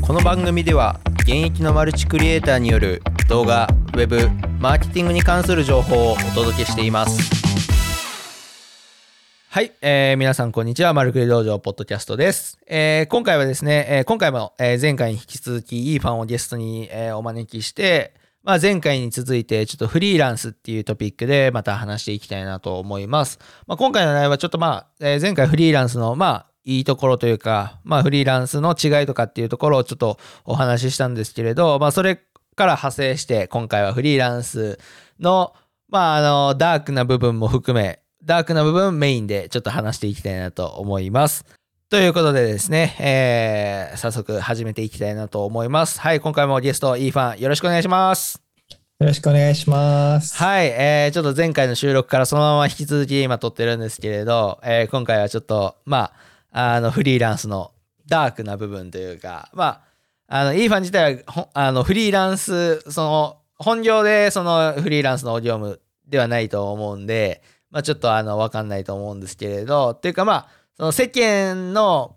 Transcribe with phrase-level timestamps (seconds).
[0.00, 7.30] この番組では現役のマルチクリエイターによる動画ウェブマーケティングに関する情報をお届けしています
[9.48, 18.14] はい、えー、皆さんこんにちはマルクリ道場ポッドキャストです、えー、今回はですね、えー、今回も、えー、前回に引き続きいいファンをゲストに、えー、お招きして
[18.44, 23.38] まあ、前回に続いてちょっとフリーランスっていうトピックでまた話していきたいなと思います。
[23.68, 34.78] まあ、今回の内容はちょっとまあ、えー、前回フリーランスのまあいいところというか、まあ、フリーランスの違いとかっていうところをちょっとお話ししたんですけれど、まあ、それから派生して今回はフリーランス
[35.18, 35.54] の,、
[35.88, 41.44] まあ、あのダークな部分も含めダークな部分メインでちょっと話していきたいなと思います。
[41.90, 46.00] ということでですね、えー、早速始めていきたいなと思います。
[46.00, 48.40] はい、今回もゲスト、イーファン、よろしくお願いします。
[49.00, 50.36] よろしくお願いします。
[50.36, 56.12] はい、えー、ちょっと前回の収録からそのまま引き続き今撮ってるんですけれど、えー、今回はちょっと、まあ、
[56.52, 57.72] あの、フリーランスの
[58.06, 59.82] ダークな部分というか、ま
[60.28, 72.16] あ、あの、イーファン自体は、あの、フリーランス、その、本業でそのフリーランスの業務ではないと思うんで、まあ、ちょっとあの、わかんないと思うんですけれど、っていうかまあ、その世間の、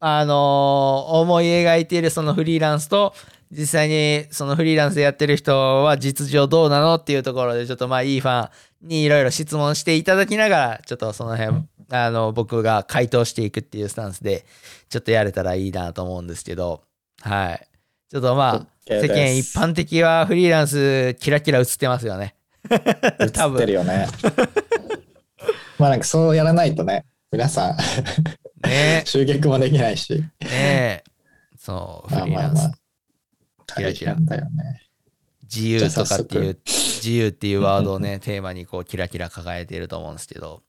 [0.00, 3.14] あの思い描いているそのフリーランスと、
[3.50, 8.50] 実際にそのフリーランスでやってる人は実情どうなのっていうところで、ちょっとまあいいファ
[8.84, 14.44] ンにいろいろ質問していただきながら、ちょっとその辺、あの、僕が回答していくっていうスタンスで、
[14.90, 16.82] ちょっとやれたらいいなと思うんですけど、
[17.22, 17.66] はい。
[18.10, 22.34] ちょっとまあ、 世間一般的はフリーランスキラキラ映ってますよね。
[23.32, 23.60] 多分。
[23.60, 24.06] 映ってるよね。
[25.78, 27.76] まあなんかそうやらないとね、皆さん
[28.66, 30.22] ね 集客もできないし。
[30.40, 31.04] ね
[31.58, 32.60] そう、フリーランス。
[32.60, 32.87] まあまあまあ
[33.76, 34.16] キラキラ。
[34.18, 34.82] だよね。
[35.42, 40.62] 自由とかっていう、自由っていうワードをね、 テーマにこう、キラキラ抱えていると思うんですけど。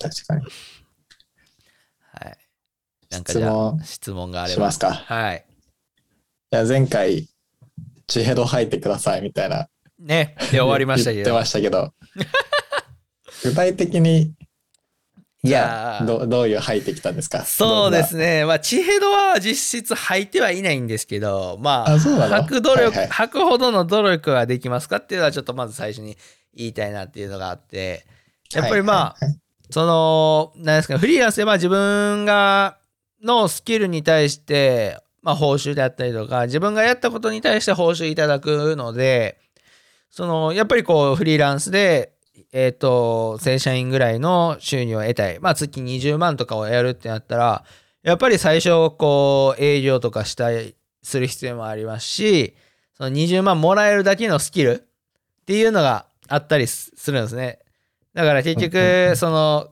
[0.00, 0.46] 確かに。
[2.12, 2.38] はい。
[3.10, 4.54] なんかじゃあ、質問があれば。
[4.54, 4.92] しますか。
[4.92, 5.44] はい。
[6.52, 7.28] いや、前回、
[8.06, 9.68] 地ヘド吐いてくださいみたいな。
[9.98, 10.36] ね。
[10.52, 11.16] で終わりましたけど。
[11.16, 11.92] 言ってましたけど。
[13.42, 14.32] 具体的に
[15.44, 17.44] いやどどういう吐いてきたんですか？
[17.44, 18.46] そうですね。
[18.46, 26.16] まあ、地ヘドは実質吐いてはいないんですけど、まあ、吐く努力、はいはい、吐くほどの努力はできますかっていうのはちょっとまず最初に
[26.54, 28.06] 言いたいなっていうのがあって、
[28.54, 29.30] やっぱりまあ、はいはい。
[29.30, 29.38] はい、
[29.70, 32.78] その、なんですか、フリーランスでまあ自分が、
[33.22, 39.38] のスキルに対して、まあ報酬であったりとか、自分がやったことに対して報酬いただくので、
[40.10, 42.13] その、やっぱりこう、フリーランスで
[42.52, 45.38] えっ、ー、と、正社員ぐらいの収入を得たい。
[45.40, 47.64] まあ月20万とかをやるってなったら、
[48.02, 52.54] やっぱり最初、こう、営業とかしたりする必要もありますし、
[52.96, 54.86] その20万もらえるだけのスキル
[55.42, 57.60] っていうのがあったりするんですね。
[58.14, 59.68] だから結局、その、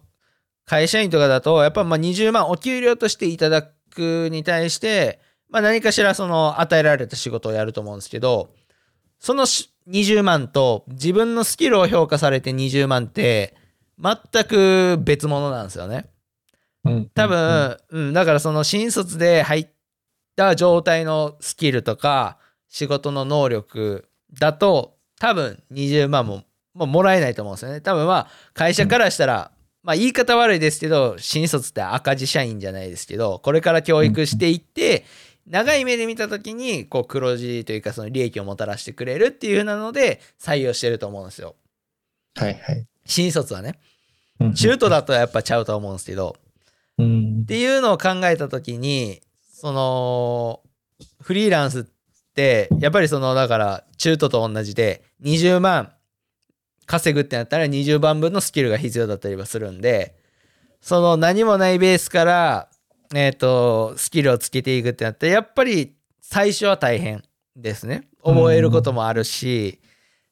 [0.65, 8.55] 会社員とかだと、やっぱまあ20万お給料としていただくに対して、まあ何かしらその与えられた仕事をやると思うんですけど、
[9.19, 9.47] その
[9.89, 13.55] 20万と自分のスキルを評価されて20万って
[13.99, 16.07] 全く別物なんですよね。
[17.15, 19.69] 多分、うん、だからその新卒で入っ
[20.37, 22.39] た状態のスキルとか
[22.69, 26.43] 仕事の能力だと多分20万も
[26.75, 27.81] もうもらえないと思うんですよね。
[27.81, 35.05] 多分まあ会社からしたら、まあ言い方悪いですけど新卒って赤字社員じゃないですけどこれから教育していって
[35.47, 41.57] 長い目で見た時にこう黒字というかその利益をもたらしてくれるっていう風なので採用してると思うんですよ。
[42.37, 42.87] はいはい。
[43.05, 43.79] 新卒はね。
[44.55, 46.37] 中途だとやっぱちゃうと思うんですけど。
[46.99, 50.61] うん、っていうのを考えた時にその
[51.21, 51.85] フリーランスっ
[52.35, 55.93] てやっぱりそのだから中途と同じで20万
[56.87, 60.17] 稼ぐってなったら20万分のスキルが必要だったりはするんで
[60.81, 62.69] その何もないベースから
[63.15, 67.23] えっ、ー、と、スキルをつけていくってなってやっぱり最初は大変
[67.57, 68.09] ですね。
[68.25, 69.81] 覚えることもあるし、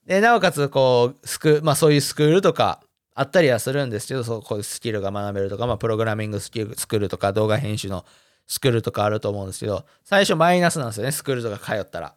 [0.05, 2.81] で、なおかつ、こう、スク、まあそういうスクールとか
[3.13, 8.05] あったりはするんですけど、そうこういうスキルが学べるとか、まあプログラミングスキル、スクールとか動画編集の
[8.47, 12.15] スクールとかあると思うんですけど、最初マイナスなんですよね、スクールとか通ったら。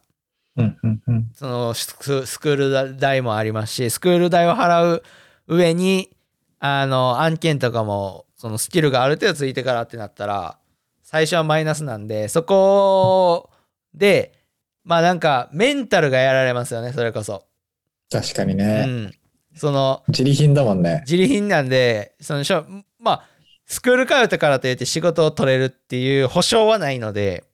[0.57, 5.03] うんうんうん、そのスクール代もありますし、スクール代を払う
[5.47, 6.15] 上に、
[6.59, 10.59] あの、案件とかもそのスキルがある程度ついてからってなったら、
[11.01, 13.49] 最初はマイナスなんで、そこ
[13.95, 14.33] で、
[14.83, 17.47] まあなんか、メンタルがやられますよね、それこそ。
[18.11, 18.85] 確かにね。
[18.87, 19.13] うん。
[19.55, 21.01] その、自利品だもんね。
[21.07, 22.67] 自利品なんで、そのしょ、
[22.99, 23.23] まあ、
[23.65, 27.45] スクール通ったからといって仕事を取れるっていう保証はないので、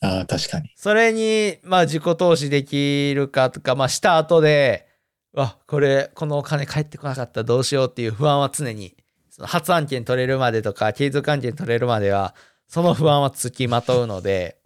[0.00, 0.70] ああ、確かに。
[0.76, 4.88] それに、まあ自己投資できるかとか、まあした後で、
[5.34, 8.96] わ、これ、このお金返ってこなかったらどうしようっていう不安は常に
[9.38, 12.34] その初案件取れるまでとか継続案件取れるまでは
[12.66, 14.58] その不安はつきまとうので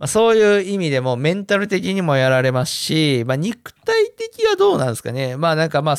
[0.00, 5.36] まあ、そういう意味でもメンタル的にもやられますし、まあ、肉体的はどうなんですかね。
[5.36, 5.94] まあなんかま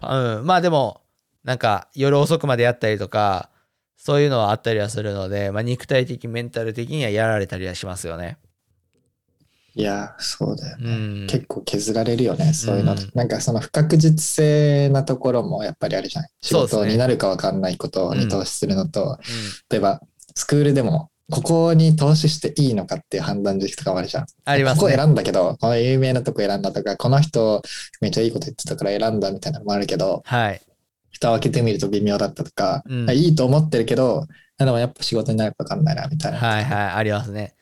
[0.00, 1.02] あ、うん、まあでも、
[1.44, 3.50] なんか夜遅くまでやったりとか、
[3.96, 8.36] そういうのはあったりはするので、まあ、肉体的、メンタル的にはやられたりはしますよね。
[9.78, 10.90] いや、そうだよね。
[10.90, 12.92] うん、結構削られるよね、そういうの。
[12.92, 16.30] うん、なんかその不確実性なところもやっぱりあるじゃない。
[16.40, 19.18] 仕事になるか分かんないことに投資するのと、ねうん、
[19.68, 20.00] 例えば
[20.34, 24.26] スクールでもここに投資していいのかっていう判断軸とかもあるじゃん。
[24.46, 27.60] あります、ね、ここ選んだけど、この有名なとこ選んだとか、この人
[28.00, 30.62] めっちゃいいこと言ってたから選んだみたいなのもあるけど、はい。
[31.12, 34.26] 蓋を開けてみると微妙だったとか、うん、いいと思ってるけど、
[34.58, 36.38] でもやっぱ仕事になるか分かんないなみたいな。
[36.38, 37.54] はいはい、ありますね。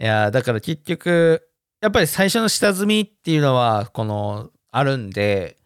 [0.00, 1.42] いや、だから結局、
[1.80, 5.56] やっぱり最初の下積みっていうのは、この、あるんで、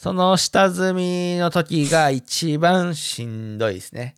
[0.00, 4.14] その下積みの時が一番しんどいですね。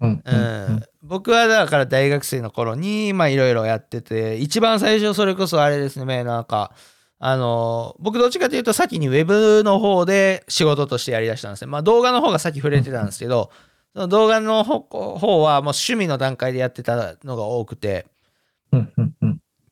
[0.00, 6.72] うん、うん、僕はだから大学生の頃にまあいろいろやってて一番最初それこそあれですねなんか
[7.18, 11.70] あの僕どっちかというと先にウェブの方で仕事としてやりだしたんですね。
[11.70, 13.50] まあ動画の方が先触れてたんですけど
[13.94, 18.06] その動画の方はもう趣味の段階でやってたのが多くて、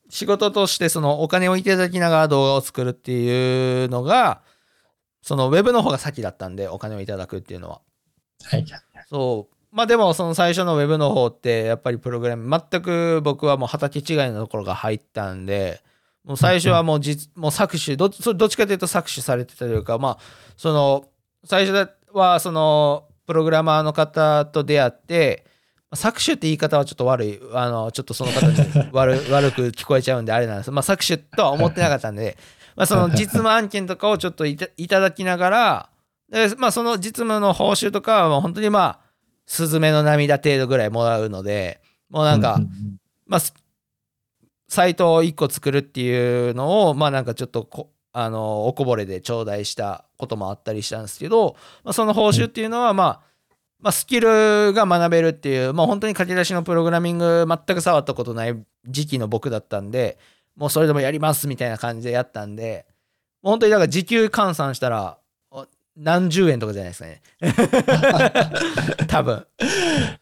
[0.09, 4.41] 仕事としてそのお金をいただきながら動画を作るっていうのが、
[5.21, 7.81] そのウェブの方が先だったんで、お金をいただくっていうのは。
[8.43, 8.65] はい。
[9.09, 9.53] そう。
[9.73, 15.81] まあでもその最初のウェブの方ってやっぱりプログラム全く僕はもう畑違いのところが入ったんで
[16.23, 20.17] もう最初はもう実もう搾取どどっちかというと搾取されてたというかまあ
[20.57, 21.05] その
[21.43, 25.43] 最初はそのプログラマーの方と出会って
[25.95, 28.55] 搾取って言い方はちょっと悪い、あの、ちょっとその方に
[28.91, 30.71] 悪悪く聞こえちゃうんであれなんです。
[30.71, 32.37] まあ、搾取とは思ってなかったんで、
[32.75, 35.89] まあ、その実務案件とかをちょっといただきながら、
[36.29, 38.99] でまあ、その実務の報酬とかはもう本当にまあ、
[39.45, 42.59] スズメの涙程度ぐらいもらうので、もうなんか、
[43.27, 43.41] まあ、
[44.67, 53.32] サイトを1個作るっていうのを、まあなんかちょっとこ、あの、おこぼれで頂戴したこともあったりしたんですけど、まあ、その報酬っていうのは、まあ、
[53.83, 58.57] まあ、スキルが学べるっていう、まあ、本当に書き出しのプログラミング全く触ったことない
[58.87, 60.17] 時期の僕だったんで、
[60.55, 62.85] もうそれでもやりますみたいな感じでやったんで、
[63.41, 65.17] 本当にだから時給換算したら、
[65.97, 67.21] 何十円とかじゃないですかね。
[69.07, 69.45] 多分。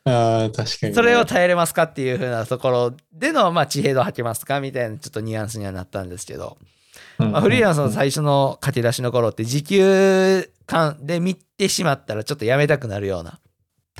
[0.06, 6.58] あ確かに、ね、それを耐えれますかっていうふうなところでの、まあ、地平度吐けますかみたいなちょっとニュアンスにはなったんですけど、
[7.20, 13.40] まあ、フリーランスの最初の書き出しの頃って時給間で見てしまったらちょっとやめたくなるような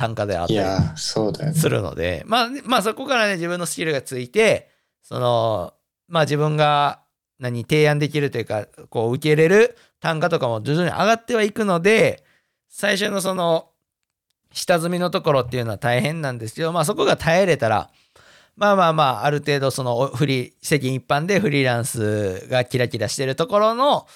[0.02, 0.60] 単価であったり
[1.54, 4.68] するので、まあ、まあそこからね自分のスキルがついて
[5.04, 5.74] その
[6.08, 7.02] まあ自分が
[7.40, 12.24] 何提案できるというかこう受け入れる単価とかも徐々に上がってはいくので
[12.68, 13.70] 最初のその
[14.52, 17.92] 下積みのところっていうのは大変なんですけどまあそこが耐えれたら
[18.56, 24.08] まあまあまあある程度そのフリー世間一般でフリーランスがキラキラしてるところの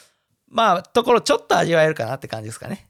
[0.49, 2.87] まあところちょっと味わえるかなって感じですかね。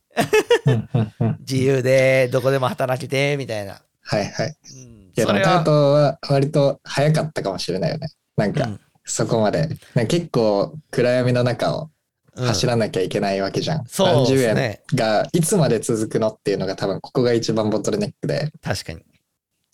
[1.39, 3.81] 自由でどこでも働けてみたいな。
[4.01, 4.47] はいはい。
[4.47, 8.09] うん、いや、タートは割と早かったかもしれないよね。
[8.37, 8.69] なんか、
[9.03, 9.69] そこまで。
[10.07, 11.89] 結構暗闇の中を
[12.35, 13.79] 走らなきゃいけないわけじゃん。
[13.81, 14.81] うん、そうですね。
[14.91, 18.51] 円がいつまで続くのっていうのが多分ここが一番ボトルネックで。
[18.61, 19.01] 確かに。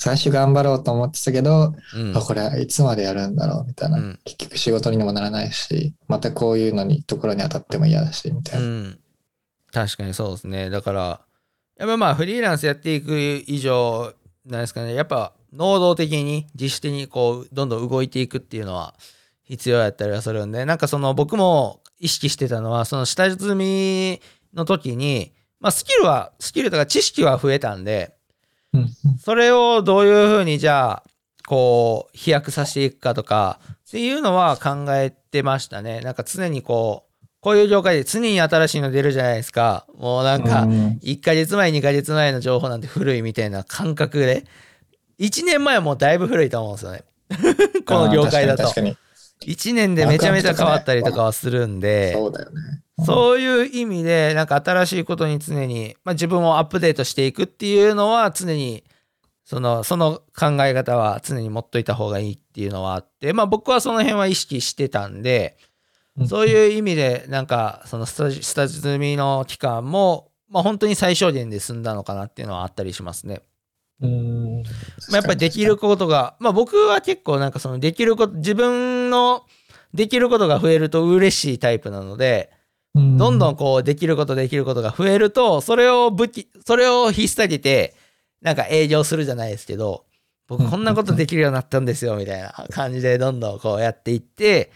[0.02, 9.00] 最初頑張ろうと思ってたけど、うん、あこれいつまでやるんだろうみたいな、うん、結局仕事にもならないしまたこういうのにところに当たっても嫌だしみたいな、うん、
[9.72, 10.70] 確かにそうですね。
[10.70, 11.22] だから
[11.78, 14.14] やっぱまあフリーランスやっていく以上
[14.46, 14.94] なんですかね。
[14.94, 18.94] やっぱ能動的に自主的にこうどんどん動いていくっていうのは
[19.44, 20.66] 必要やったりはするんで。
[20.66, 24.22] なんかその僕も意識してたのはその下積み
[24.54, 28.16] の時にまあスキルはスキルとか知識は増えたんで
[29.24, 31.10] それをどういうふうにじゃあ
[31.46, 36.02] こう飛躍させていくかとかっていうのは考えてましたね。
[36.02, 37.11] なんか常にこう
[37.42, 39.86] こういう業界で常に新しいの出るじゃないですか。
[39.98, 40.68] もうなんか
[41.04, 44.46] 1ヶ月前2ヶ月前の情報なんて古いみたいな感覚で
[45.20, 47.04] 1年前はもうだいぶ古いと思うんですよね。
[47.86, 48.64] この業界だと。
[49.44, 52.82] 1年でめちゃめちゃ変わったりとかはするんでそうだよね。
[53.06, 58.84] そういう意味で、なんか新しいことに常に、まあ、自分をアップデートしていくっていうのは常に、
[59.44, 65.58] その、その考え方は常に持っといた方がいいっていうのはあって、まあ僕はその辺は意識してたんで、
[66.28, 73.42] そういう意味で、なんか、そのスタスタ積みの期間も、まあ本当に最小限で済んだのかなっていうのはあったりしますね。
[74.02, 74.64] うん。
[74.64, 79.44] まあ、やっぱりできることが、まあ僕は結構なんかそのできること、自分の
[79.94, 82.52] できることが増えると嬉しいタイプなので、
[82.94, 87.96] どんどんこうできることできることが増えると、それを武器、それを引っ提げて、
[88.42, 90.06] なんか営業するじゃないですけど、
[90.48, 94.72] 僕こんなことできるようになったんですよみたいな感じでどんどんこうやっていって、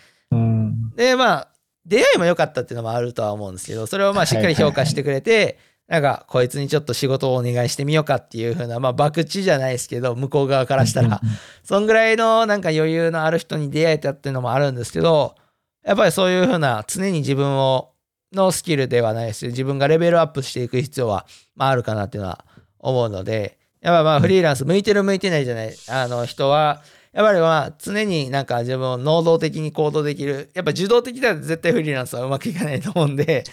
[0.96, 1.48] でまあ
[1.86, 11.22] 出会いも良かったっていうのもあるとは思うんですけどそれをまあしっかり評価してくれて、なんかこいつにちょっと仕事をお願いしてみようかっていう風なまあ博打じゃないですけど向こう側からしたら。
[11.64, 15.36] そんぐらいのなんか余裕のある人に出会えたっていうのもあるんですけど
[15.84, 17.92] やっぱりそういう風な常に自分を
[18.34, 22.46] のスキルではないです自分がレベルアップしていく必要は、まあ、あるかなっていうのは
[22.80, 26.82] 思うのでやっぱまあフリーランス向いてる向いてないじゃないあの人は
[27.16, 33.46] やっぱりまあ常になんか自分を能動的に行動できるやっぱ受動的だと絶対フリーランスはうまくいかないと思うんで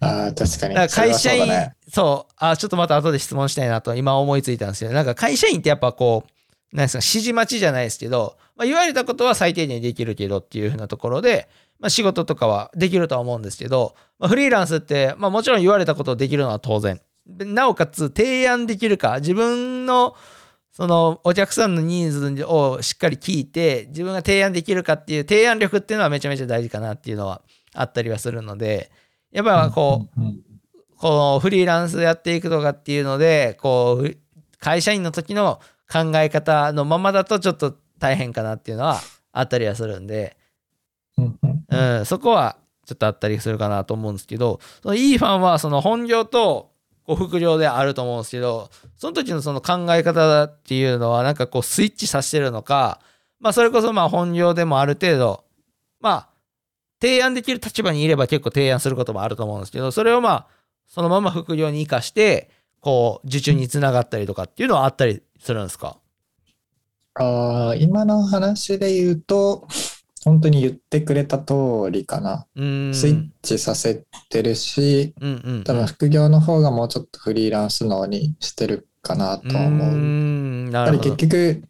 [0.00, 0.74] あ確かに。
[0.74, 4.92] か会社員、そう,、ね、そうあ、ちょっとまた後で質問したいなと今思いついたんですよ。
[4.92, 11.48] なんか会社員ってやっぱこう、なんですか、指示待ちじゃないですけど、まあ、言われたことは最低限できるけどっていうふうなところで、
[11.80, 17.00] まあ、仕事とかはできるとは思うんですけど、まあ、フリーランスって、まあ、もちろん言われたことをできるのは当然。
[17.26, 20.14] なおかつ提案できるか、自分の
[20.78, 27.42] そのお客さんのニーズをしっかり聞いて、自分が提案できるかっていう提案力っていうのはめちゃめちゃ大事かなっていうのは
[27.74, 28.92] あったりはするので、
[29.32, 30.20] やっぱこう、
[30.96, 34.16] このフリーランスやっていくとかっていうので、こう、
[34.60, 35.60] 会社員の時の
[35.92, 39.00] 考え方のままだとちょっと大変かなっていうのは
[39.32, 40.36] あったりはするんで、
[41.16, 41.22] う
[42.02, 42.56] ん、そこは
[42.86, 46.70] ちょっとあったりするかなと思うんですけど、そのいいファンはその本業と
[47.08, 53.00] こう副業であると思うんですけど、その時のその考え方っていうのはなんかこうスイッチさせてるのか、
[53.40, 55.44] まあそれこそまあ本業でもある程度、
[56.00, 56.28] まあ
[57.00, 60.46] 提案できる立場にいれば結構提案することもあると思うんですけど、それをまあ、
[60.86, 62.50] そのまま副業に生かして、
[62.80, 65.96] こう、受注につながったりとかっていうのはあったりするんですか？
[67.14, 69.66] あ今の話で言うと、
[70.24, 71.54] 本当に言ってくれた通
[71.90, 72.46] りかな。
[72.54, 75.56] スイッチさせてるし、うんうん。
[75.56, 80.72] うん、多分副業の方がもうちょっとフリーランスのにしてるかなと思う。
[80.72, 81.62] やっぱり結局、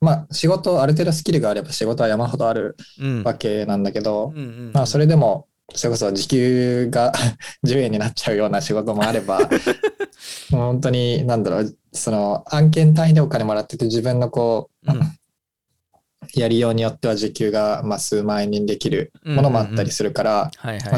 [0.00, 2.76] まあ仕事ある程度スキルがあれば仕事は山ほどある
[3.24, 4.32] わけなんだけど、
[4.72, 7.12] まあそれでもそれこそ時給が
[7.66, 9.40] 10円になっちゃうような仕事もあれば
[10.50, 15.00] もう本当に何だろうその案件単位でお金もらってて自分のこう、うん、
[16.34, 20.50] やりようによっては時給がまあ数万円にできるものもあったりするから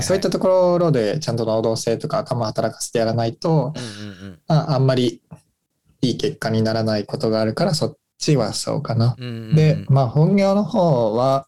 [0.02, 5.22] そういったところでちゃんと労働性とか頭働かせてやらないと、うんうん、ああんまり
[6.02, 9.16] いい結果にならないことがあるからそっちはそうかな。
[9.18, 11.46] うんうん、で、まあ本業の方は、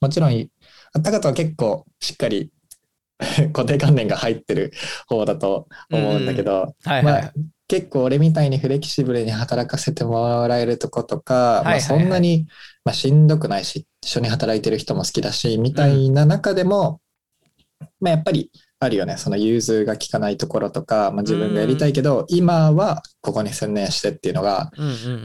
[0.00, 0.48] もちろん、
[0.94, 2.50] あった方は結構しっかり
[3.52, 4.72] 固定観念が入ってる
[5.06, 7.32] 方だと思うんだけど、まあ、
[7.72, 12.46] 結構俺みたいにフレキシブルに働かせてもらえるとことか、まあ、そんなに、
[12.84, 17.00] まあ、しんどくないし一緒に働いてる人も好きだしみたいな中でも、
[17.98, 19.16] まあ、やっぱりあるよね。
[19.16, 24.70] その融通が効かないところとか、まあ、自分がやりたいけど、今はここに専念してっていうのが、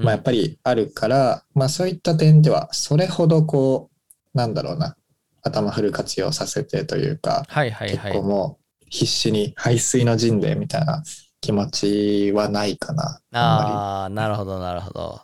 [0.01, 3.89] まあ、やっぱりあるから、まあ、そういった点ではそれほどこ
[4.34, 4.96] うなんだろうな
[5.44, 11.04] 頭フル活用させてというか、はいはいはい、結構もう必死に排水の陣でみたいな
[11.41, 13.22] 気持ちはないかな。
[13.34, 15.22] ああなるほどなるほど。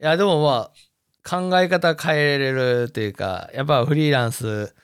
[0.00, 4.74] いやでもまあ考え方変えれるというかやっぱフリーランス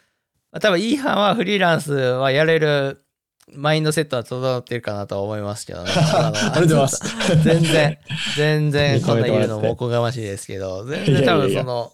[0.60, 3.04] 多分、イーハンはフリーランスはやれる
[3.52, 5.90] マインドセットは整ってるかなとは思いますけどね。
[5.94, 7.02] ありがとうございます。
[7.42, 7.98] 全然、
[8.36, 11.92] 全然 こんな言うのもおこがましいですけど、全然多分その、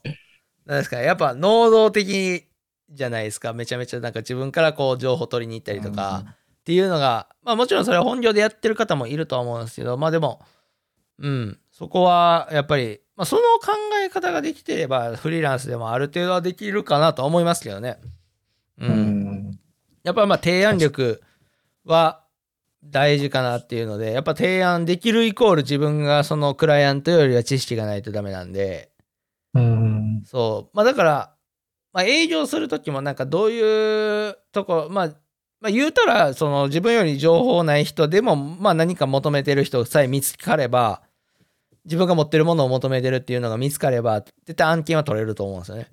[0.67, 2.45] なんですか、やっぱ能動的
[2.91, 3.53] じゃないですか。
[3.53, 6.25] めちゃめちゃなんか自分からこう情報取りに行ったりとか、
[6.65, 10.41] っていうのが、まあもちろんそれは本業でやってる方もいるとは思うんですけど、まあでも、
[11.19, 17.99] うん、そこはやっぱり、まあその考え方ができてればフリーランスでもある程度はできるかなと思いますけどね。
[18.81, 19.61] うん。
[20.05, 21.23] やっぱまあ提案力
[21.85, 22.25] は
[22.83, 28.91] 大事かなっていうので、やっぱ提案できるイコール自分がそのクライアントよりは知識がないとダメなんで、
[29.53, 30.23] うん。
[30.25, 30.77] そう。
[30.77, 31.35] まあだから、
[31.93, 35.24] まあ営業する時もなんかどういうとこ、まあ、
[35.65, 41.01] まあ言うたら、その自分より情報ない人でも、まあ何か求めてる人さえ見つかれば、
[41.87, 45.89] 自分が持ってるものを求めてるっていうのが見つかれば、絶対案件は取れると思うんですよね。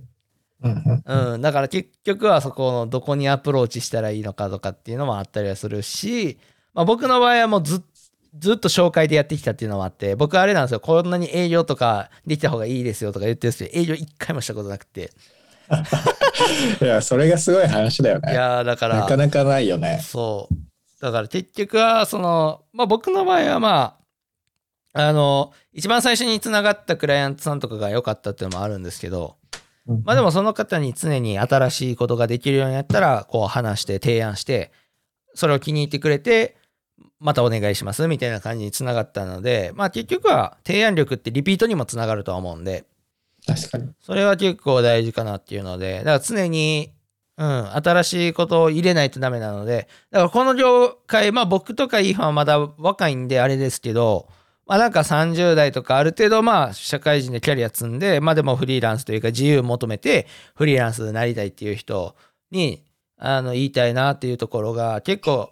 [1.05, 6.37] うん、だから結局はそこのどこにアプローチしたらいいのかとかっていうのもあったりはするし、
[6.73, 7.81] まあ、僕の場合はもうず
[8.37, 10.81] ずっと紹介でやってきたっていうのもあって僕あれなんですよ。
[10.81, 15.11] こんなに営業とかできた方がいいですよとか言ってるんですけど営業一回もしたことなくて
[16.81, 18.31] いやそれがすごい話だよね。
[18.31, 18.99] いやだから。
[18.99, 19.99] なかなかないよね。
[20.03, 20.55] そう。
[21.01, 23.97] だから結局はそのまあ僕の場合はま
[24.93, 29.37] ああの一番最初につながったクライアントさんとかが良かったっていうのもあるんですけど
[30.03, 34.71] まあでもその方に常に新しいことができるようになったらこう話して提案して
[35.33, 36.57] それを気に入ってくれて
[37.19, 42.85] またお願いしますみたいな感じにつながったので、まあ結局は提案力ってリピートにもつながるとは思うんで、
[43.45, 43.89] 確かに。
[44.00, 46.93] それは結構大事かなっていうので、だから常に、
[47.38, 54.27] うん、新しいことを入れないとダメなので、だからこの業界、まあ僕とかイーファンはまだ若いんであれですけど、
[54.67, 62.15] まあなんか30代とかある程度まあ社会人でキャリア積んで、まあでもフリーランスというか自由求めてフリーランスになりたいっていう人
[62.51, 62.83] に、
[63.17, 65.51] あの言いたいなっていうところが結構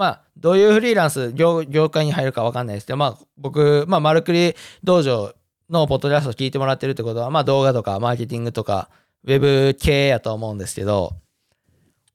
[0.00, 5.34] まあ、どういうフリーランス業、業界に入るか分かんないですけど、まあ、僕、まあ、マルクリ道場
[5.70, 8.90] のポッドキャスト聞いてもらってるってことは、まあ、動画とかマーケティングとか、
[9.24, 11.12] ウェブ系やと思うんですけど、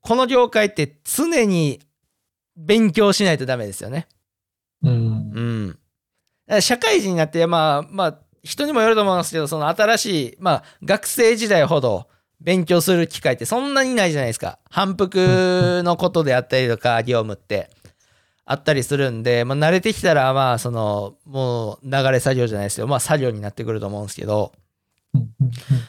[0.02, 1.80] この業界って常に
[2.58, 4.08] 勉強しないとダメですよね。
[4.84, 5.78] うん。
[6.48, 6.62] うん。
[6.62, 12.08] 社会人になって、まあ、まあ、人にもよると思うんですけど、その新しい、まあ、学生時代ほど
[12.40, 14.60] 勉強する機会ってそんなにないじゃないですか。
[14.70, 17.70] 反復のことであったりとか、業務って。
[18.46, 22.88] あったりするんで、まあ、慣れてきたら、まあ、その、もう流れ作業じゃないですよ。
[22.88, 24.54] まあ、作業になってくると思うんですけど、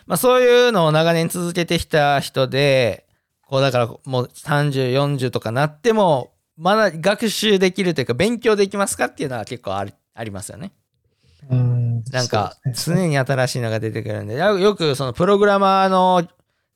[0.06, 3.06] まあ、そういうのを長年続けてきた人で、
[3.42, 10.72] こう、だからもう30、40とかなっても、まだ学習できるというか、勉強できますかっていうのは結構ありありますよね。
[11.50, 16.26] うんなんか、常に新しいのが出てくるんで、よくそのプログラマーの、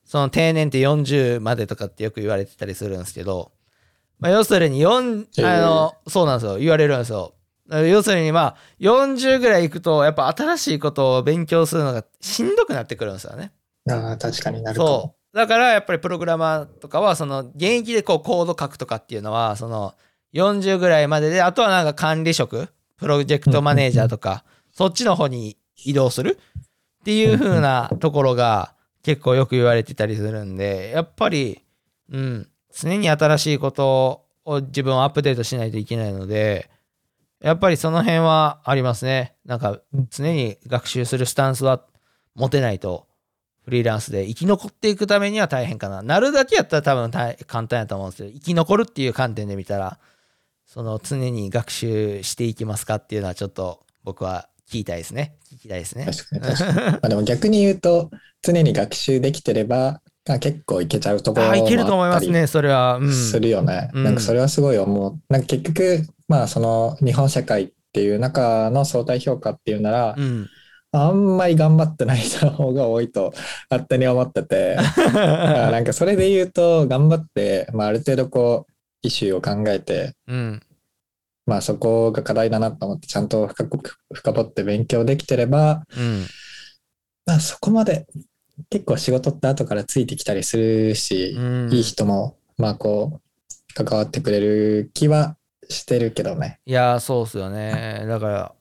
[0.05, 3.51] その定年って40までとかってよく言われてたりするんですけど、
[4.21, 6.57] まあ、要するに4、あの、そうなんですよ。
[6.59, 7.33] 言われるんですよ。
[7.69, 13.51] 要するにまあ、40ぐらいいくと、やっぱ新しいことを勉強するのがしんどくなってくるんですよね。
[13.89, 15.37] ああ、確かになるそう。
[15.37, 19.95] だからやっぱりプログラマーとかは、その現役でこうコード書くとかっていうのは、その
[20.33, 26.37] 40ぐらいまでで、あとはなんか管理職、プロジェクトマネージャーとか、そっちの方に移動する
[27.01, 31.63] っていう風なところが結構よく言われてたりするんで、やっぱり、
[32.11, 36.69] うん、常に新しいことを自分をアップデートしないといけないので、
[37.41, 39.35] やっぱりその辺はありますね。
[39.45, 41.83] なんか常に学習するスタンスは
[42.35, 43.07] 持てないと、
[43.63, 46.01] フリーランスで生き残っていくためには大変かな。
[46.01, 47.11] なるだけやったら多分
[47.45, 49.99] 簡単やと思うんですけど、生き残るっていう観点で見たら、
[50.65, 55.35] その常に学習していきますかっていうのはちょっと僕は聞きたいですね。
[55.51, 56.05] 聞きたいですね。
[56.05, 56.91] 確かに確かに。
[56.91, 58.09] まあでも逆に言うと、
[58.41, 62.99] 常に学習できてれば、が結構いけちゃうところもあいけると思いますね、それは。
[63.11, 63.89] するよね。
[63.93, 65.19] うん、なんかそれはすごい思う。
[65.29, 70.49] なんか結局、まあその日本社会っていう中の相対評価っていうなら、うん、
[70.91, 73.33] あんまり頑張ってない人の方が多いと
[73.69, 74.77] 勝手に思ってて、
[75.13, 80.61] なんかそれで言うと、頑張って、まあ、ある程度こう、イシューを考えて、うん、
[81.45, 86.25] まあそこが課題だなと思って、ちゃんと深く深掘って勉強できてれば、うん、
[87.25, 88.05] まあそこまで
[88.69, 95.37] 結構仕事って後からついてきたりするし、うん、いい人も、まあこう、関わってくれる気は
[95.69, 96.59] してるけどね。
[96.65, 98.05] いや、そうっすよね。
[98.07, 98.53] だから、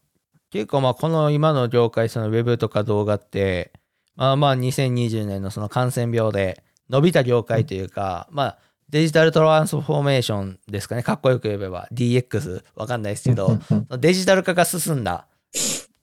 [0.50, 3.72] 結構まあこの今の業界、そのウェブとか動画って、
[4.16, 8.58] まあまあ2020年のその感染病で伸びた業界というか、うん、まあ
[8.88, 11.02] デジタルトランスフォーメーションですかね。
[11.02, 13.58] かっこよく言えば DX わかんないですけど、
[13.98, 15.26] デジタル化が進んだ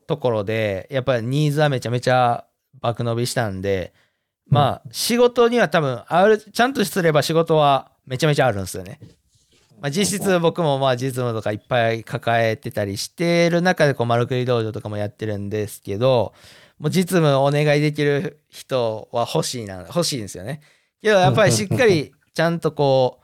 [0.07, 2.45] ところで、やっぱりニーズはめちゃめちゃ
[2.81, 3.93] 爆伸びしたんで、
[4.49, 8.99] まあ、仕事には多分、ある、ちゃんとすれば仕事はめちゃめちゃあるんですよね。
[9.79, 16.33] まあ、実質僕もまあ実務とかいっぱい抱えてたりしてる中でこう丸くり道場とかもやってるんですけど、
[16.79, 20.61] もう実務お願いできる人は欲しいな、欲しいんですよね。
[21.01, 23.19] けどやっぱりしっかりちゃんとこ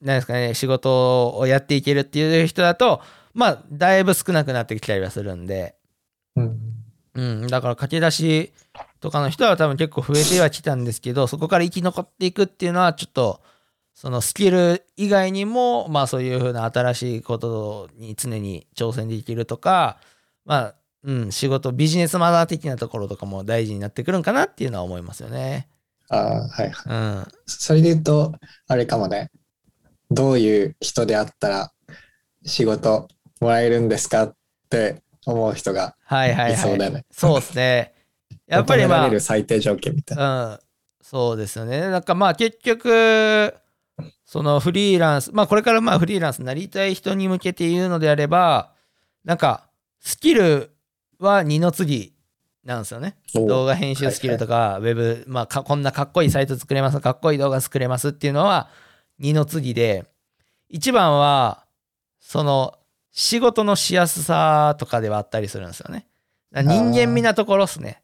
[0.00, 3.00] う、なんですかね、仕事をやっていけるっていう人だと、
[3.32, 5.76] まあ、だいぶ少なくなってきたりはするんで、
[7.14, 8.52] うん、うん、だから駆け出し
[9.00, 13.40] とかの人は多分結構増えてはきたんですけど、そこから生き残っていくっていうのはちょっと、
[13.94, 19.98] そのスキル以外にも、まあそういうふうな新しいことに常に挑戦できるとか、
[20.44, 20.74] まあ、
[21.04, 25.68] うん、仕事、ビジネスマナー的なところとかも大事になってくるんかなっていうのは思いますよね。
[26.08, 26.96] ああ、はいはい。
[26.96, 27.26] うん。
[27.46, 28.34] それで言うと、
[28.66, 29.30] あれかもね、
[30.10, 31.72] どういう人であったら
[32.44, 33.08] 仕事
[33.40, 34.36] もらえるんですかっ
[34.70, 36.16] て思う人がいそうだよね。
[36.16, 37.94] はいはいはい、そうですね。
[38.46, 39.20] やっぱりまあ。
[39.20, 40.52] 最低条件みたいな。
[40.52, 40.58] うん。
[41.02, 41.80] そうですよね。
[41.88, 43.54] なんかまあ結局、
[44.24, 48.72] そのフリーランス、まあこれからまあフリーランスになりたい人に向けて言うのであれば、
[49.24, 49.68] なんか
[50.00, 50.70] スキル
[51.18, 52.14] は二の次
[52.64, 53.16] なんですよね。
[53.34, 58.68] 動画編集スキルとか、はいはい、ウェブ、まあこんなかっこいいサイト作れます、かっこいい動画作れますっていうのは
[59.18, 60.06] 二の次で、
[60.68, 61.64] 一番は、
[62.20, 62.78] その
[63.14, 66.06] 仕事のしやすさとかではあったりするんですよね。
[66.52, 68.02] 人間味なところっすね。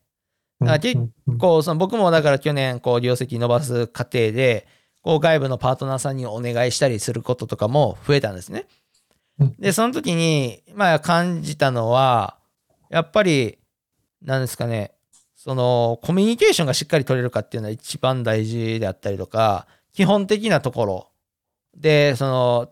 [0.81, 0.97] 結
[1.39, 4.67] 構その僕もだから去年こう業績伸ばす過程で
[5.03, 8.67] こう外部のパートナーさんにお願いしたりすることとかも増えたんですね。
[9.59, 12.39] で、その時に、まあ感じたのは、
[12.91, 13.59] やっぱり、
[14.23, 14.93] なんですかね、
[15.35, 21.09] その、コミュニケーションがしっかり取れるかっていうのは一番大事であったりとか、基本的なところ
[21.75, 22.69] で、そ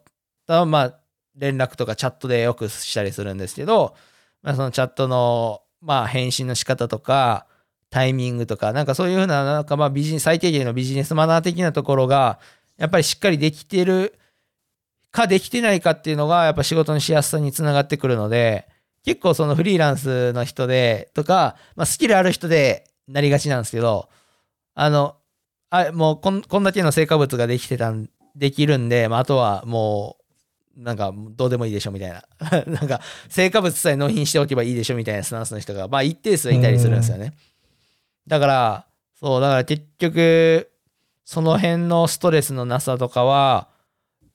[0.46, 0.97] の、まあ、
[1.38, 3.94] 連絡とかチャットでよくしたりするんですけど、
[4.42, 7.46] まあ、そのチャットの、まあ、返信の仕方とか、
[7.90, 12.38] タイミングとか、なんかそういうふうな、なんかまあビジネス、最低限のビジネスマナー的なところが、
[12.76, 14.18] やっぱりしっかりできてる
[15.10, 18.68] かできてないかっていうのが、やっぱ仕事のしやすさにつながってくるので、
[19.04, 24.08] 結構そのフリーランスの人で、とか、まあ、スキルある人でなりがちなんですけど、
[24.74, 25.16] あの、
[25.70, 30.17] あもうこんこんだけの成果物ができてたん、できるんで、まあ、あとはもう、
[30.78, 32.22] なんかどうでもいいでしょみたいな。
[32.66, 37.34] なんか成果物さえ納品しておけばいいでしょみたいなスタンスの人が、まあ一定数いたりするんですよね。
[38.28, 38.86] だから、
[39.18, 40.70] そう、だから結局、
[41.24, 43.68] その辺のストレスのなさとかは、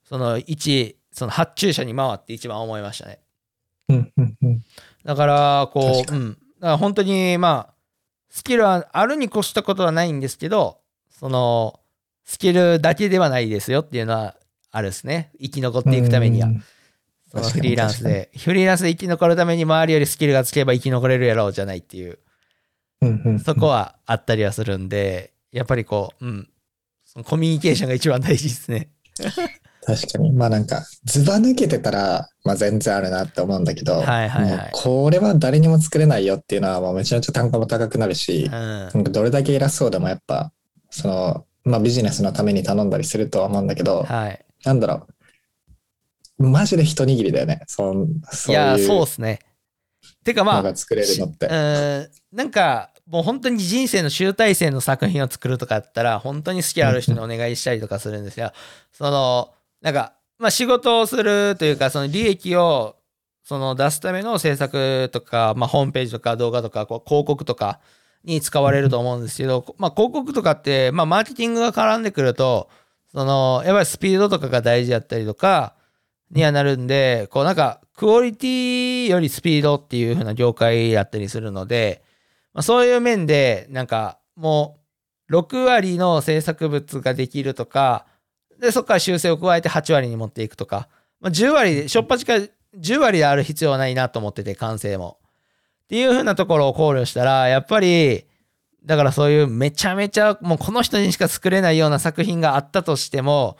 [0.04, 3.20] その一、その発注者に回って一番思いましたね。
[5.06, 6.32] だから、こう、うん。
[6.32, 7.74] だから本当に、まあ、
[8.30, 10.80] スキルはあるに越したことはないんですけど、
[11.10, 11.80] その、
[12.26, 14.36] スキルだけではないですよっていうのは
[14.74, 15.32] あるですね。
[15.40, 16.50] 生き残っていくためには。
[17.32, 18.32] そのフリーランスで。
[18.36, 22.18] フリーランスで生き残るために周りよりスキルがつけば生き残れるやろうじゃないっていう。
[23.46, 26.50] そこはあったりはするんで、やっぱりこう、うん。
[27.06, 28.90] そのコミュニケーションが一番大事ですね。
[29.86, 30.32] 確かに。
[30.32, 38.50] まあなんか、ずば抜けてたら、まあ全然あるなって思うんだけど、はいはいはい、これは誰にも作れないよっていうのは、まあめちゃめちゃ単価も高くなるし、
[38.92, 40.52] うん、どれだけ偉そうでもやっぱ、
[40.90, 45.08] その、まあビジネスのために頼んだりするとは思うんだけど、はい、なんだろ
[46.39, 46.49] う。
[46.49, 47.62] マジで一握りだよね。
[47.67, 49.39] そそういや、そうっすね。
[50.23, 51.47] てかまあ、作れるのって。
[51.47, 51.49] う
[52.34, 58.52] ん、なんか、もう本当に人生の集大成の作品を作るとかだったら、本当に好きある人にお願いしたりとかするんですよ。
[58.91, 62.95] その、なんか、まあ、仕事をするというか、その利益を
[63.43, 67.80] その出すための制作とか、まあ、ホームページとか動画とか、こう広告とか
[68.23, 72.69] に使われると思うんですけど、まあ、広告とかって、まあ、マーケティングが絡んでくると、
[73.13, 75.76] その、やっぱりスピードとかが大事だったりとか、
[76.32, 82.04] にはなるんで、こうなんか、クオリティよりスピードっていう風な業界だったりするので、
[82.54, 84.80] まあ、そういう面で、なんか、も
[85.30, 88.08] う、6割の制作物ができるとか、
[88.60, 90.89] で、そこから修正を加えて8割に持っていくとか、
[91.21, 95.19] まあ、10割で、しょっぱちか10割である必要はないなと思ってて、完成も。
[95.86, 98.26] っていう風なところを考慮したら、やっぱり、
[98.86, 103.58] だからそういうめちゃめちゃ、もうこの人にしか作れないような作品があったとしても、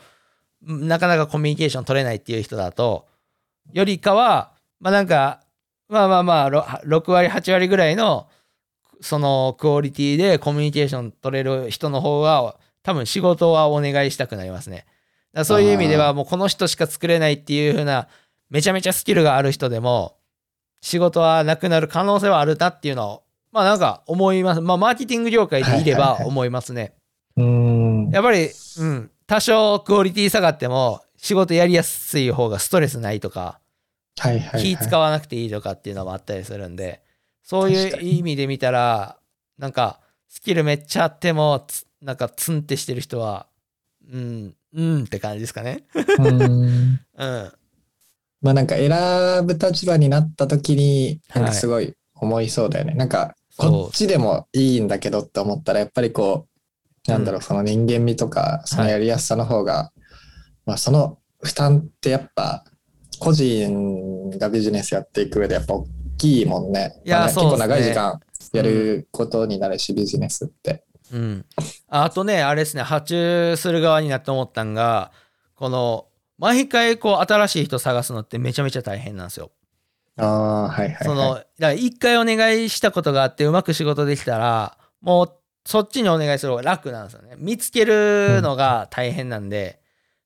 [0.62, 3.06] なかなかコミュニケーション取れないっていう人だと、
[3.72, 5.40] よりかは、まあなんか、
[5.88, 6.50] まあまあまあ、
[6.84, 8.28] 6割、8割ぐらいの、
[9.00, 14.86] そのクオリティでコミュニケーション取れる人の方が、多分仕事はお願いしたくなりますね。
[15.34, 18.08] だそういう意味ではもうこの人しか作れないっていう風な
[18.50, 20.16] めちゃめちゃスキルがある人でも
[20.80, 23.23] 仕事はなくなる可能性はあるなっていうのを
[23.54, 24.60] まあなんか思います。
[24.60, 26.94] まあマーケティング業界でいれば思いますね。
[27.36, 33.60] やっぱり、うん、多少クオリティ下がっても仕事やりやすい方がストレスないとか、
[34.58, 37.00] 気使わなくていいとかっていうのもあったりするんで、
[37.44, 39.18] そういう意味で見たら、
[39.56, 41.64] なんかスキルめっちゃあっても、
[42.02, 43.46] なんかツンってしてる人は、
[44.12, 45.84] うん、うんって感じですかね。
[46.18, 46.42] うん。
[46.42, 47.52] うん。
[48.42, 52.90] まあなんか選ぶ立場になった時に、なんかすごい思いそうだよね。
[52.90, 56.46] はい、なんか、こっちでもいいんだけどって思ったら、やっぱりこ
[57.06, 60.00] う、なんだろう、その人間味とか、そのやりやすさの方が、はい、
[60.66, 62.64] まあその負担ってやっぱ、
[63.20, 65.86] 個人がビジネスやっていく上でやっぱ大
[66.18, 67.00] きいもんね。
[67.04, 68.20] いや、まあね、結構長い時間
[68.52, 70.84] やることになるし、うん、ビジネスって。
[71.12, 71.44] うん。
[71.88, 75.12] あとね、あれですね、発注する側になって思ったんが、
[75.54, 76.06] この、
[76.38, 79.52] 毎回こう新しい人探すのってめちゃめちゃ大変なんですよ。
[80.16, 85.32] ああ、はいはい、はい、その、だから一回お願いしたことがあってうまく仕事できたら、もう
[85.64, 87.34] そっちにお願いする方が楽なんですよね。
[87.38, 89.80] 見つけるのが大変なんで。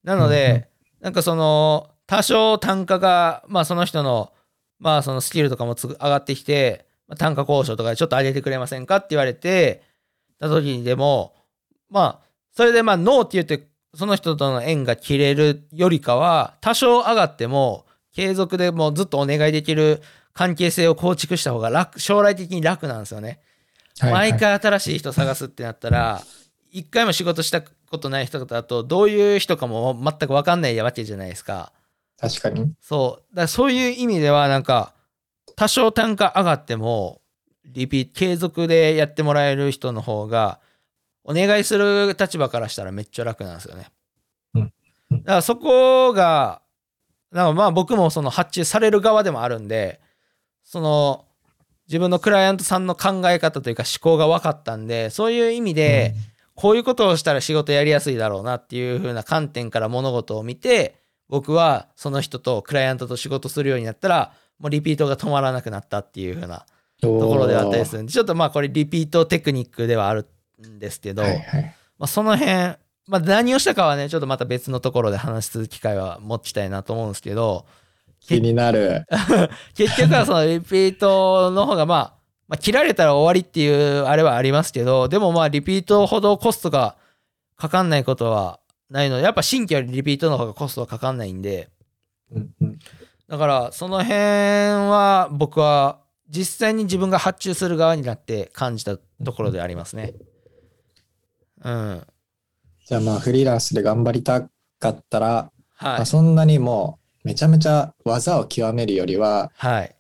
[0.05, 0.69] うん、なので、
[1.01, 4.33] うん、なんかその、多少単価が、まあその人の、
[4.79, 9.83] まあそのスキルとかも上がってきて、単価交渉とかでちょっと上げてくれませんかって言われて、
[10.39, 11.35] た時にでも、
[11.91, 17.87] まあ、それでまあ、ノーって言って、その人との縁が切れるよりかは、多少上がっても、
[18.19, 20.03] 継続でもうずっとお願いできる
[20.35, 23.39] 関係性を構築した方が楽、将来的に楽なんですよね。
[24.01, 26.21] はいはい、毎回新しい人探すってなったら、
[26.73, 31.73] 一回も仕事したことない人だと、どういう人かも全く分かんないわけじゃないですか。
[32.19, 32.75] 確かに。
[32.81, 33.37] そう。
[33.37, 34.95] だからそういう意味では、なんか、
[35.55, 37.21] 多少単価上がっても、
[37.67, 40.59] リピート、継続でやってもらえる人の方が、
[41.23, 43.93] お願いする立場からしたらめっちゃ楽なんですよね。
[44.55, 46.63] だからそこが、
[47.33, 50.01] だからまあ僕もその発注される側でもあるんで、
[50.65, 51.25] その
[51.89, 56.15] 自分のクライアントさんの考え方というか思考が分かったんで、そういう意味で、
[56.55, 60.97] こういうことをしたら仕事やりやすいだろうなっていう風な観点から物事を見て、
[61.29, 66.67] 僕はその人とクライアントと仕事するようになったら、もうリピートが止まらなくなったっていう風な
[67.01, 70.27] ところであったりするんで、ちょっとまあこれリピートテクニックではある
[70.67, 72.77] んですけど、はいはい、まあ、その辺、
[73.09, 77.67] まあ、何をしたかはね、ちょっとまた別のところで話す機会は持ちたいなと思うんですけど、
[78.21, 79.07] 気になる。
[79.75, 82.15] 結局はそのリピートの方がまあ、
[82.49, 86.97] まあ、切られたら終わりっていうあれはありますけど、でもまあリピートほどコストが
[87.57, 91.71] かかんないことはないので、やっぱ新規よりリピートの方がコストはかかんないんで、
[93.27, 100.13] だからその辺は僕は実際に自分が発注する側になって感じたところでありますね。
[101.65, 102.07] うん。
[102.89, 104.49] じゃあまあフリーランスで頑張りた
[104.81, 109.95] かったら、はい、まあ、そんなにもうめちゃめちゃ技を極めるよりは、はい、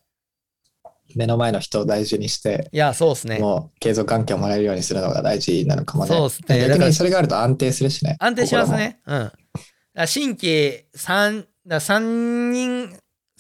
[1.15, 3.41] 目の前の人を大事にして、いや、そうですね。
[3.41, 6.09] もう継続関係をもらえるようにするのが大事なのかもね。
[6.09, 6.69] そうですね。
[6.69, 8.17] 逆にそれがあると安定するしね。
[8.21, 9.01] 安定しますね。
[9.07, 9.33] うん。
[10.07, 12.97] 新規3、3人、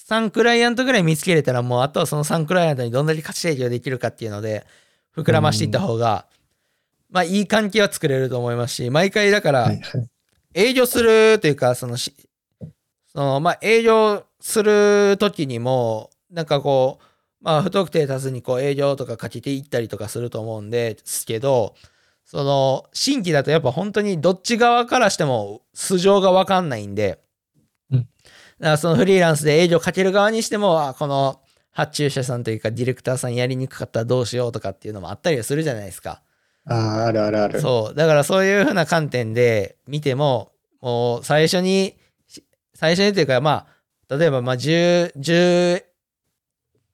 [0.08, 4.66] 3クライアントぐらい見つけれたら、もうあとはその3クライアントにどんだけ価値提供できるかっていうので、
[5.16, 6.26] 膨らましていった方が、
[7.10, 9.70] まあいい関係は作れると思いますし、毎回だから、
[10.54, 12.12] 営業するというか、そのそ
[13.14, 17.04] の、まあ営業する時にも、なんかこう、
[17.40, 21.74] まあ不特定多数にこう営業とかかけていったりとかすると思うんですけど、
[22.24, 27.20] その新規だとやっぱ本当にどっち側からしても素性がわかんないんで、
[27.90, 28.08] うん、だか
[28.60, 31.40] らそのフリーランスで営業かける側にしても、この
[31.70, 36.20] 発注者さんというかディレクターさんやりにくかったらどうしようとかっていうのもあったりはするじゃないですか。
[36.68, 37.60] ああ、あるあるある。
[37.60, 37.94] そう。
[37.94, 41.96] だからそういうふうな観点で見ても、もう最初に、
[42.74, 43.66] 最初にというか、ま
[44.08, 45.84] あ、例えばまあ10、10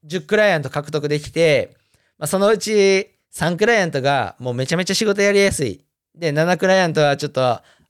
[0.07, 1.77] 10クライアント獲得できて、
[2.19, 5.85] まあ、そのうち3クライアントがもうめちゃめちゃ仕事やりやすい。
[6.15, 7.41] で、7クライアントはちょっと、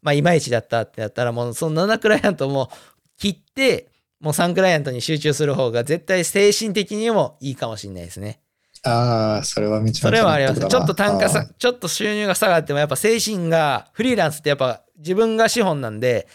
[0.00, 2.70] まあ、いまいちだったってなったら、もうその7クライアントも
[3.18, 8.40] 切って、もう3クライアントに集中する方が絶対精神的にもいいかもしれないですね。
[8.84, 10.60] ああ、それはめちゃめちれはあります。
[10.60, 16.28] ちょっと単価さ、ちょっと収入が下がっても、やっぱ精神が、フリーランスってやっぱ自分が資本なんで、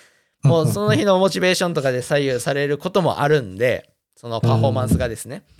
[0.44, 5.44] もうその日のモチベーションとかで左右されることもあるんで、そのパフォーマンスがですね。
[5.54, 5.60] うん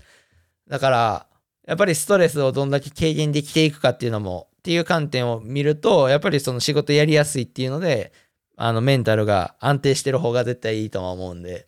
[0.70, 1.26] だから、
[1.68, 8.14] やっぱりストレスをどんだけ軽減できていくかっていうのも、っていう観点を見ると、やっぱりその仕事やりやすいっていうので、
[8.56, 11.68] あのメンタルが安定してる方が絶対いいとは思うんで。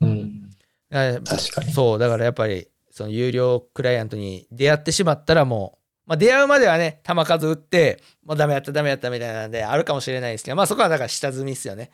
[0.00, 0.50] うん。
[0.90, 1.72] 確かに。
[1.72, 2.68] そう、だからやっぱり、
[3.00, 11.90] その有料クライアントに出会ってしまったらもう、まあ、出会うまではね、球数打って、もうダメやったダメやったみたいなんであるかもしれないですけど、まあそこはだから下積みっすよね。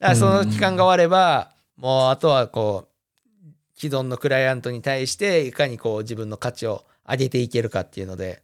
[0.00, 8.42] だからその期間が終われば、もうあとはこう、既存のクライアントに対していかにこう自分の価値を上げていけるかっていうので。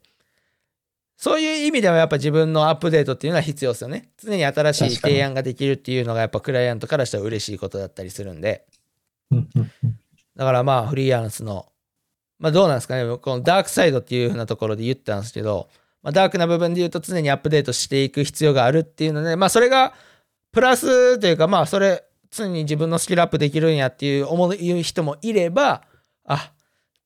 [1.17, 4.11] そういう意味ではやっぱ自分のアップデートっていうのは必要ですよね。
[4.19, 8.67] 常に新しい提案ができるっていうのがやっぱクライアントからしたら嬉しいことだったりするんで。
[10.37, 11.73] だからまあフリーランスの
[12.39, 15.69] まあどうなんですかねこのダークサイドっていう風なところで言ったんですけど、
[16.03, 19.95] まあ、ダークな部分で言うと常にアップデートしていく必要があるっていうのでまあそれが
[20.53, 25.83] プラスというかまあそれ常に自分のスキルアップできるんやっていう思う人もいれば
[26.25, 26.53] あ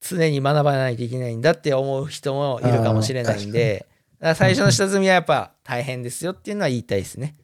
[0.01, 3.87] 常に学ばないといけないんだって思う人もいるかもしれないんで
[4.35, 7.37] 最初の下積みはやっぱ大変ですよっていうのは言いたいですね。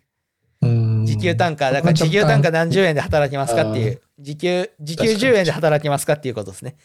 [1.07, 6.77] 時給単価だから時給単価何十円で働きますかっていう時給時給10円で働きますかっていうことですね。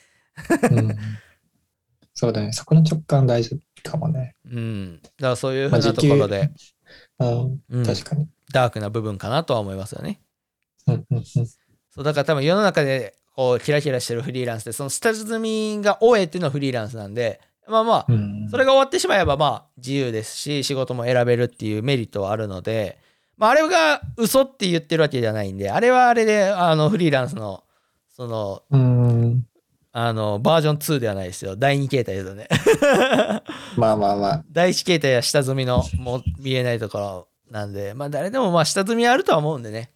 [0.71, 0.95] うん、
[2.13, 2.51] そうだね。
[2.51, 4.35] そこの直感大事かもね。
[4.45, 5.01] うん。
[5.01, 6.51] だからそういうふうなところで、
[7.17, 7.31] まあ、
[7.69, 8.27] うん、確かに。
[8.51, 10.21] ダークな部分かなとは思いますよね。
[11.91, 18.07] そうだから多分世の中でこうキラキラしてるフリーランスでその下積みが終えてのフリーランスなんでまあまあ
[18.49, 22.97] それが終わってしまえばまあ自由ですし仕事も選べるっていうメリットはあるので
[23.37, 27.63] まああれが嘘って言ってるわけではないんであれはあれであのフリーランスの
[28.09, 28.63] その
[29.93, 32.47] あのバージョン2ではないですよ第2形態ですよね
[33.75, 39.91] まあまあまあ第1形態は下積みのもう見えないところなんでまあ誰でもまあ下積みあるとは思うんでね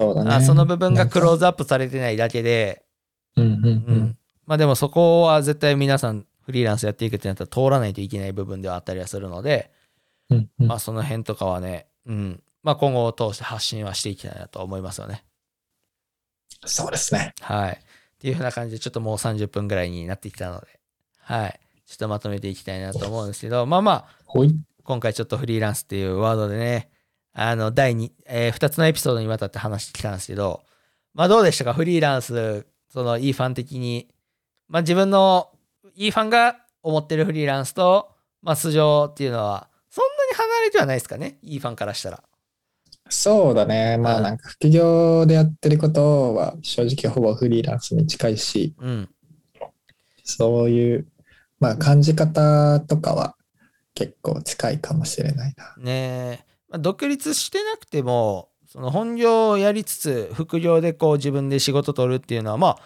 [0.00, 0.34] そうだね。
[0.34, 2.82] あその部分がクローズアップされてないだけで、
[3.36, 4.18] うんうんうん。
[4.46, 9.70] まあでもそこは絶対皆さんフリーランスやっていくってなったら通らないといけない部分ではあったりはするので、
[10.30, 12.42] うんうん、まあその辺とかはね、うん。
[12.62, 15.22] まあ今後を通して発信はしていきたいなと思いますよね。
[16.64, 17.34] そうですね。
[17.42, 17.80] はい。
[18.20, 20.66] っていうふうな感じでちょっともう30分ぐらいになってきたので、
[21.20, 21.60] はい。
[21.86, 24.06] ちょっとまとめていきたいなと思うんですけど、まあまあ、
[24.84, 26.90] 今回ちょっとフリーランスっていうワードでね、
[27.32, 30.62] あの、第2、えー、2つのエピソードにわたって話してきたんですけど、
[31.14, 31.72] まあどうでしたか？
[31.72, 34.08] フリーランス、そのいいファン的に。
[34.68, 35.50] まあ自分の
[35.94, 38.10] いいファンが思ってるフリーランスと、
[38.42, 41.38] まあ素性っていうのは、そんなに離れてはないですかね？
[41.42, 42.22] いいファンからしたら。
[43.10, 43.98] そうだね。
[43.98, 49.08] まあなんか副業でやってることは正直ほぼフリーランスに近いし、うん、
[50.24, 51.06] そういう
[51.58, 53.36] まあ感じ方とかは
[53.94, 55.74] 結構近いかもしれないな。
[55.76, 62.78] ねえ、まあ、独立してなくてもその本業をやりつつ副業でこう自分で仕事取るっていうのはまあ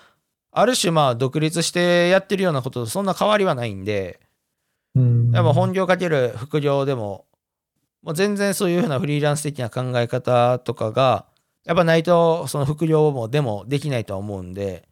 [0.52, 4.20] ある種まあ独立してやってるようなこととそんな変わりはないんで、
[4.94, 7.26] うん、やっぱ本業かける副業でも
[8.04, 11.24] もう全然そういうふうなフリーランス的な考え方とかが、
[11.64, 14.86] やっぱないと、その副業もでもできないとは思うんで、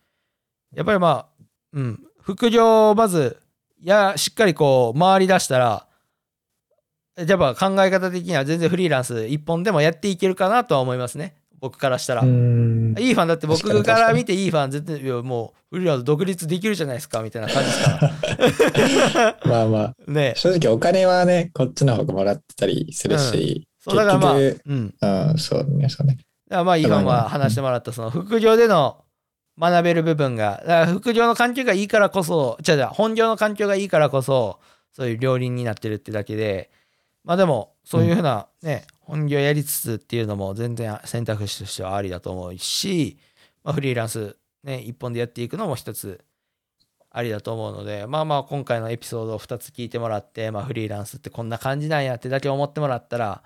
[0.75, 1.45] やっぱりまあ、
[1.75, 3.39] うん、副業をまず、
[3.83, 5.87] や、しっかりこう、回り出したら、
[7.17, 11.37] やっぱ考え方的には全然フリーランス一本でもやっていけるかなとは思いますね。
[11.63, 12.23] 僕からしたら。
[12.23, 19.39] いいファンだって僕から見ていいファン絶対もうフリーランス独立できるじゃないですかみたいな感じですから。
[19.47, 26.19] まあまあ、ね、正直お金はね、こっちの方がもらってたりするし、うん、そうだからまあ、うん、うん、そうね、そうね。
[26.51, 29.05] まあいいファンは話してもらったその副業での
[29.57, 34.59] 学べる部分が、だから副業の環境がいいからこそ、じゃじゃ本業の環境がいいからこそ、
[34.93, 36.73] そういう両輪になってるってだけで、
[37.25, 43.19] まあでも、そういうふうなね、本業やりつつっていうのも全然選択肢としてはありだと思うし、
[43.63, 46.25] まあ、フリーランスね、一本でやっていくのも一つ
[47.11, 53.43] ありだと思うので、まあまあ今回のエピソードを2つ聞いてもらって、まあフリーランスってこんな感じなんやってだけ思ってもらったら、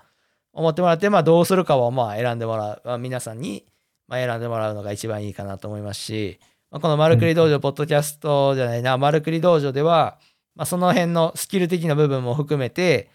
[0.53, 3.65] 思ってもらって、まあどうするかをまあ選んでもらう、まあ、皆さんに
[4.07, 6.39] ま選んでもらうのが一番いいかなと思いますし、
[6.71, 10.17] まあ、このマルクリ道場、ポッドキャストじゃないな、マルクリ道場では、
[10.55, 13.09] まあ、その辺のスキル的な部分も含めて、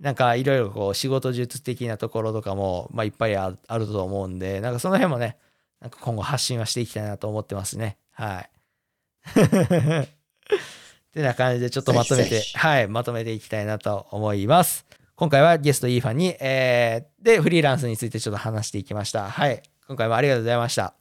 [0.00, 5.38] なんかいろいろこう仕事術的なところとかも、まあ、いっぱいあると思うんで、なんかその辺もね、
[5.80, 7.98] なんか今後発信はしていきたいなと思ってますね。
[8.12, 8.50] はい。
[9.34, 10.08] っ
[11.12, 14.84] てな感じでちょっとまとめて、はい、まとめていきたいなと思います。
[15.14, 19.30] 今回はゲストイーファンに、えー、で、フリーランスについてちょっと話していきました。
[19.30, 19.62] はい。
[19.86, 20.84] 今回もありがとうございました。
[20.84, 20.94] あ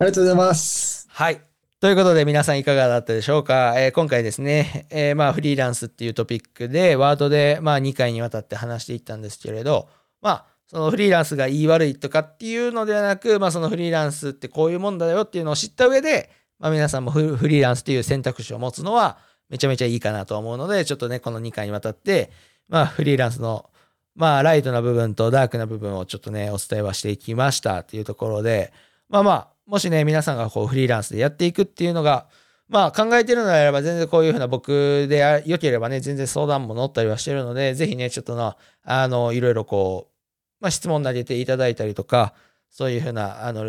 [0.00, 1.06] りがとうございます。
[1.10, 1.55] はい。
[1.86, 9.88] ということで皆さんいかがだったでしょうか、えー、今回ですね、えー、まあフリーランスっていうトピックでワードでまあ2回にわたって話していったんですけれど、
[10.20, 19.18] まあそのフリーランスが言い悪いとかっていうのではなく、まあそのフリーランスってこういうもんだよっていうのを知った上で、まあ皆さんもフリーランスっていう選択肢を持つのは
[19.48, 22.32] めちゃめちゃいいかなと思うので、ちょっとね、この2回にわたって、
[22.68, 23.70] まあフリーランスの
[24.16, 28.72] まあライトな部分とダークな部分をちょっとね、お伝えはしていきましたっていうところで、
[29.08, 32.28] まあまあ、もしね、皆さんがこうフリーランスでやっていくっていうのが、
[32.68, 40.14] まあ考えてるのであれば全然こういうふうな僕で良ければね、全然相談も乗ったりはしてるので、ぜひね、ちょっとな、あの、いろいろこう、
[40.60, 42.34] まあ質問投げていただいたりとか、
[42.70, 43.64] そういうふうな、あの、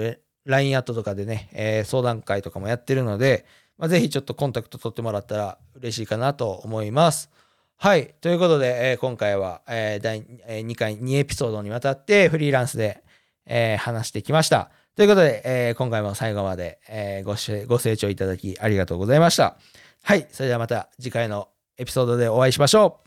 [0.45, 3.45] LINE アットとかでね、えー、相談会とかもやってるので、
[3.77, 7.29] まあ、ぜひちょっとコンタクト取ってもらったら嬉しいかなと思います。
[7.75, 8.15] はい。
[8.21, 13.03] ということで、えー、今回は、えー、第2回、2エピソードにわたってフリーランスで、
[13.45, 14.71] え、話してきました。
[14.97, 17.33] ということで、えー、今回も最後まで、えー、ご
[17.67, 19.55] ご清聴いただきありがとうございました。
[20.01, 20.27] はい。
[20.31, 22.99] それではまた次回のエピソードでお会いしましょ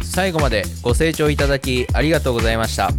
[0.00, 0.04] う。
[0.04, 2.90] 最後までご清聴いただきありがとうございました。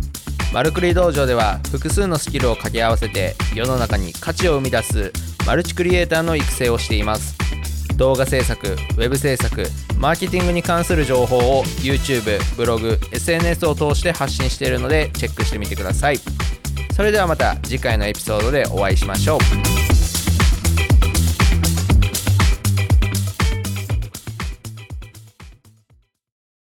[0.53, 5.13] マルクリ道場では複数のスキルを掛け合わせて世の中に価値を生み出す
[5.47, 7.37] マルチクリエイターの育成をしています。
[7.95, 9.65] 動画制作、ウェブ制作、
[9.97, 16.19] マーケティングに関する情報を YouTube、ブログ、SNS を通して発信しているのでチェックしてみてください。
[16.95, 19.92] それではまた次回のエピソードでお会いしましょう。